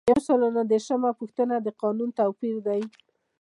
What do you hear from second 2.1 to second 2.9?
توپیر دی.